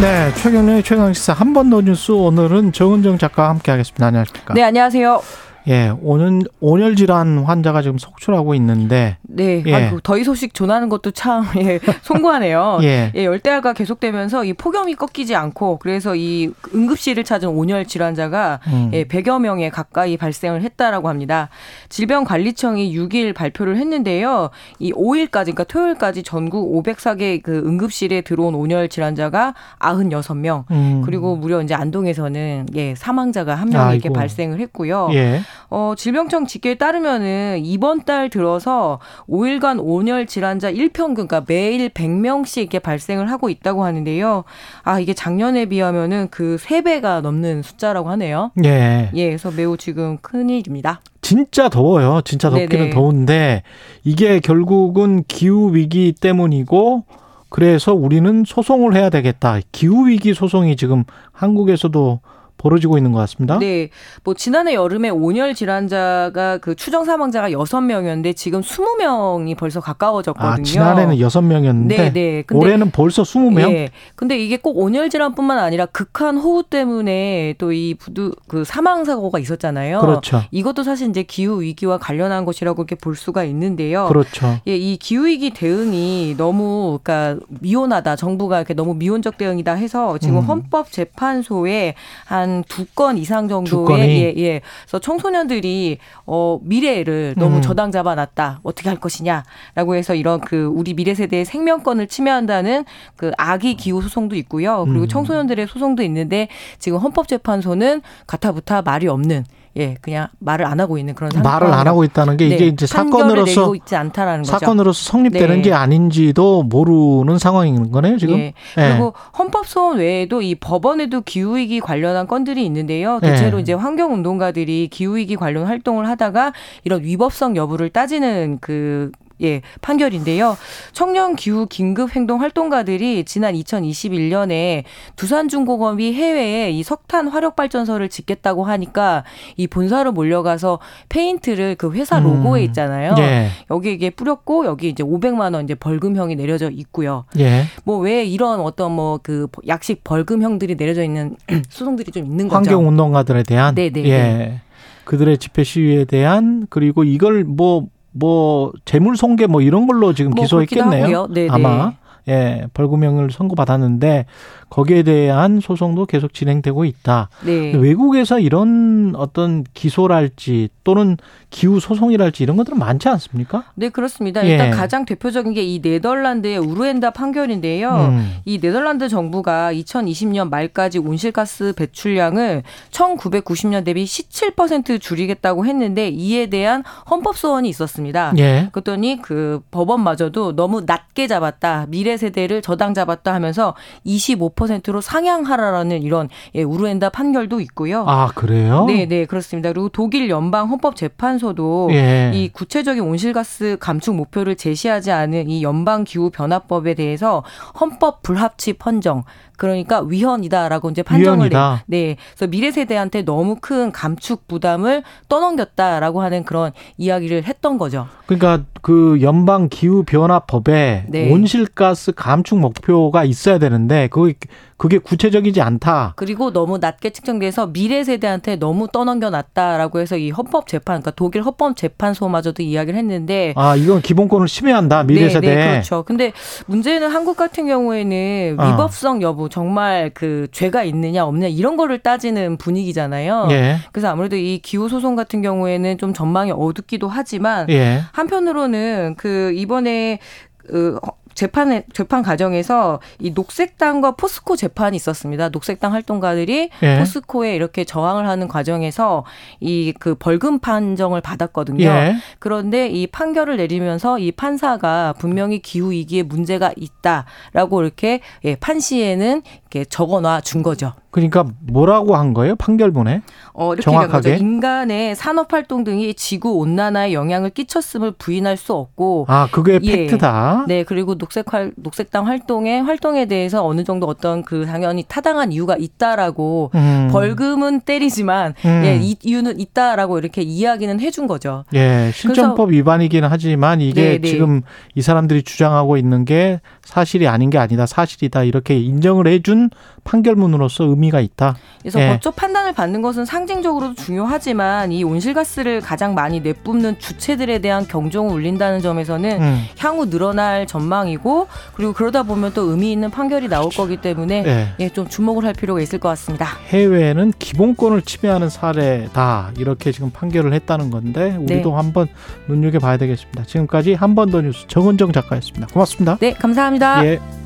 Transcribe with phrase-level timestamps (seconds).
[0.00, 4.06] 네, 최경련의 최강시사 한 번 더 뉴스 오늘은 정은정 작가와 함께하겠습니다.
[4.06, 4.54] 안녕하십니까?
[4.54, 5.20] 네, 안녕하세요.
[5.68, 9.74] 예, 오늘 온열 질환 환자가 지금 속출하고 있는데 네, 예.
[9.74, 12.80] 아이고, 더위 소식 전하는 것도 참 예, 송구하네요.
[12.84, 13.12] 예.
[13.14, 18.90] 예, 열대야가 계속되면서 이 폭염이 꺾이지 않고 그래서 이 응급실을 찾은 온열 질환자가 음.
[18.92, 21.48] 예, 100여 명에 가까이 발생을 했다라고 합니다.
[21.88, 24.50] 질병관리청이 6일 발표를 했는데요.
[24.80, 30.64] 이 5일까지 그러니까 토요일까지 전국 504개 그 응급실에 들어온 온열 질환자가 96명.
[30.70, 31.02] 음.
[31.04, 35.10] 그리고 무려 이제 안동에서는 예, 사망자가 한 명 이렇게 발생을 했고요.
[35.12, 35.40] 예.
[35.70, 38.98] 어, 질병청 집계에 따르면은 이번 달 들어서
[39.28, 44.44] 5일간 온열 질환자 1평균, 그러니까 매일 100명씩 이렇게 발생을 하고 있다고 하는데요.
[44.82, 48.52] 아, 이게 작년에 비하면은 그 3배가 넘는 숫자라고 하네요.
[48.64, 49.10] 예.
[49.14, 51.00] 예, 그래서 매우 지금 큰일입니다.
[51.20, 52.22] 진짜 더워요.
[52.24, 52.90] 진짜 덥기는 네네.
[52.90, 53.62] 더운데
[54.04, 57.04] 이게 결국은 기후 위기 때문이고
[57.50, 59.58] 그래서 우리는 소송을 해야 되겠다.
[59.72, 62.20] 기후 위기 소송이 지금 한국에서도
[62.58, 63.58] 벌어지고 있는 것 같습니다.
[63.58, 63.88] 네.
[64.24, 70.52] 뭐 지난해 여름에 온열 질환자가 그 추정 사망자가 6명이었는데 지금 20명이 벌써 가까워졌거든요.
[70.52, 72.42] 아, 지난해는 6명이었는데 네, 네.
[72.42, 73.72] 근데, 올해는 벌써 20명?
[73.72, 73.88] 네.
[74.14, 79.38] 근데 이게 꼭 온열 질환뿐만 아니라 극한 호우 때문에 또 이 부두 그 사망 사고가
[79.38, 80.00] 있었잖아요.
[80.00, 80.42] 그렇죠.
[80.50, 84.06] 이것도 사실 이제 기후 위기와 관련한 것이라고 이렇게 볼 수가 있는데요.
[84.08, 84.58] 그렇죠.
[84.66, 88.16] 예, 이 기후 위기 대응이 너무 그러니까 미온하다.
[88.16, 90.42] 정부가 이렇게 너무 미온적 대응이다 해서 지금 음.
[90.42, 91.94] 헌법 재판소에
[92.24, 94.60] 한한 두 건 이상 정도의 예, 예.
[94.82, 97.62] 그래서 청소년들이 어 미래를 너무 음.
[97.62, 98.60] 저당 잡아놨다.
[98.62, 102.84] 어떻게 할 것이냐라고 해서 이런 그 우리 미래 세대의 생명권을 침해한다는
[103.16, 104.84] 그 아기 기후 소송도 있고요.
[104.86, 105.08] 그리고 음.
[105.08, 109.44] 청소년들의 소송도 있는데 지금 헌법재판소는 가타부타 말이 없는
[109.78, 111.42] 예, 그냥 말을 안 하고 있는 그런 상황.
[111.50, 114.58] 말을 안 하고 있다는 게 네, 이게 이제 사건으로서 있지 않다라는 거죠.
[114.58, 115.62] 사건으로서 성립되는 네.
[115.62, 118.38] 게 아닌지도 모르는 상황인 거네요, 지금.
[118.38, 118.54] 예.
[118.74, 123.20] 그리고 헌법 소원 외에도 이 법원에도 기후 위기 관련한 건들이 있는데요.
[123.20, 123.62] 대체로 예.
[123.62, 126.52] 이제 환경 운동가들이 기후 위기 관련 활동을 하다가
[126.84, 129.12] 이런 위법성 여부를 따지는 그
[129.42, 130.56] 예, 판결인데요.
[130.92, 134.84] 청년 기후 긴급 행동 활동가들이 지난 2021년에
[135.16, 139.24] 두산중공업이 해외에 이 석탄 화력 발전소를 짓겠다고 하니까
[139.56, 142.24] 이 본사로 몰려가서 페인트를 그 회사 음.
[142.24, 143.12] 로고에 있잖아요.
[143.12, 143.18] 음.
[143.18, 143.48] 예.
[143.70, 147.24] 여기 이게 뿌렸고 여기 이제 500만 원 이제 벌금형이 내려져 있고요.
[147.38, 147.64] 예.
[147.84, 151.36] 뭐왜 이런 어떤 뭐 그 약식 벌금형들이 내려져 있는
[151.68, 152.56] 소송들이 좀 있는 거죠.
[152.56, 153.90] 환경 운동가들에 대한 네네.
[153.90, 154.10] 네, 예.
[154.10, 154.60] 네.
[155.04, 157.86] 그들의 집회 시위에 대한 그리고 이걸 뭐
[158.18, 161.28] 뭐 재물 손괴 뭐 이런 걸로 지금 뭐 기소했겠네요.
[161.50, 161.92] 아마.
[162.28, 164.26] 예 벌금형을 선고받았는데
[164.70, 167.28] 거기에 대한 소송도 계속 진행되고 있다.
[167.44, 167.72] 네.
[167.76, 171.16] 외국에서 이런 어떤 기소랄지 또는
[171.50, 173.64] 기후 소송이랄지 이런 것들은 많지 않습니까?
[173.74, 174.44] 네, 그렇습니다.
[174.44, 174.50] 예.
[174.52, 177.90] 일단 가장 대표적인 게 이 네덜란드의 우르엔다 판결인데요.
[178.10, 178.36] 음.
[178.46, 187.36] 이 네덜란드 정부가 2020년 말까지 온실가스 배출량을 1990년 대비 17% 줄이겠다고 했는데 이에 대한 헌법
[187.36, 188.32] 소원이 있었습니다.
[188.38, 188.70] 예.
[188.72, 191.86] 그랬더니 그 법원마저도 너무 낮게 잡았다.
[191.88, 193.74] 미래 세대를 저당 잡았다 하면서
[194.06, 194.57] 25%
[194.92, 198.04] 로 상향하라라는 이런 예, 우르엔다 판결도 있고요.
[198.06, 198.84] 아, 그래요?
[198.86, 199.72] 네, 네, 그렇습니다.
[199.72, 202.30] 그리고 독일 연방 헌법 재판 하면서도 예.
[202.34, 207.44] 이 구체적인 온실가스 감축 목표를 제시하지 않은 이 연방 기후 변화법에 대해서
[207.80, 209.24] 헌법 불합치 판정
[209.56, 211.84] 그러니까 위헌이다라고 이제 판정을 위헌이다.
[211.86, 212.16] 네.
[212.34, 218.06] 그래서 미래 세대한테 너무 큰 감축 부담을 떠넘겼다라고 하는 그런 이야기를 했던 거죠.
[218.26, 221.32] 그러니까 그 연방 기후 변화법에 네.
[221.32, 224.34] 온실가스 감축 목표가 있어야 되는데 그게
[224.76, 226.14] 그게 구체적이지 않다.
[226.16, 231.42] 그리고 너무 낮게 측정돼서 미래 세대한테 너무 떠넘겨 놨다라고 해서 이 헌법 재판 그러니까 독일
[231.42, 235.02] 헌법 재판소마저도 이야기를 했는데 아, 이건 기본권을 침해한다.
[235.02, 235.54] 미래 네, 세대.
[235.54, 236.04] 네, 그렇죠.
[236.04, 236.32] 근데
[236.66, 238.70] 문제는 한국 같은 경우에는 어.
[238.70, 243.48] 위법성 여부 정말 그 죄가 있느냐 없느냐 이런 거를 따지는 분위기잖아요.
[243.50, 243.78] 예.
[243.92, 248.02] 그래서 아무래도 이 기후 소송 같은 경우에는 좀 전망이 어둡기도 하지만 예.
[248.12, 250.20] 한편으로는 그 이번에
[250.68, 250.98] 그
[251.34, 255.50] 재판에 재판 과정에서 이 녹색당과 포스코 재판이 있었습니다.
[255.50, 256.98] 녹색당 활동가들이 예.
[256.98, 259.24] 포스코에 이렇게 저항을 하는 과정에서
[259.60, 261.84] 이 그 벌금 판정을 받았거든요.
[261.84, 262.16] 예.
[262.38, 269.84] 그런데 이 판결을 내리면서 이 판사가 분명히 기후 위기에 문제가 있다라고 이렇게 예, 판시에는 이렇게
[269.84, 270.92] 적어놔 준 거죠.
[271.10, 272.54] 그러니까 뭐라고 한 거예요?
[272.56, 273.22] 판결문에?
[273.54, 279.48] 어, 이렇게 정확하게 인간의 산업 활동 등이 지구 온난화에 영향을 끼쳤음을 부인할 수 없고 아,
[279.50, 280.06] 그게 예.
[280.06, 280.66] 팩트다.
[280.68, 285.76] 네, 그리고 녹색 활 녹색당 활동의 활동에 대해서 어느 정도 어떤 그 당연히 타당한 이유가
[285.78, 287.08] 있다라고 음.
[287.12, 288.82] 벌금은 때리지만 음.
[288.84, 291.64] 예, 이 이유는 있다라고 이렇게 이야기는 해준 거죠.
[291.74, 294.18] 예, 실정법 위반이기는 하지만 이게 네네.
[294.18, 294.28] 네.
[294.28, 294.62] 지금
[294.94, 299.68] 이 사람들이 주장하고 있는 게 사실이 아닌 게 아니다, 사실이다 이렇게 인정을 해준
[300.04, 301.56] 판결문으로서 의미가 있다.
[301.80, 302.08] 그래서 예.
[302.08, 308.80] 법적 판단을 받는 것은 상징적으로도 중요하지만 이 온실가스를 가장 많이 내뿜는 주체들에 대한 경종을 울린다는
[308.80, 309.64] 점에서는 음.
[309.78, 314.68] 향후 늘어날 전망 이고 그리고 그러다 보면 또 의미 있는 판결이 나올 거기 때문에 예.
[314.80, 316.46] 예, 좀 주목을 할 필요가 있을 것 같습니다.
[316.68, 321.74] 해외는 기본권을 침해하는 사례다 이렇게 지금 판결을 했다는 건데 우리도 네.
[321.76, 322.08] 한번
[322.48, 323.44] 눈여겨 봐야 되겠습니다.
[323.44, 325.68] 지금까지 한 번 더 뉴스 정은정 작가였습니다.
[325.72, 326.16] 고맙습니다.
[326.20, 327.04] 네, 감사합니다.
[327.06, 327.37] 예.